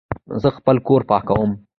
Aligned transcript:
زه 0.41 0.49
خپل 0.57 0.75
کور 0.87 1.01
پاکوم 1.09 1.51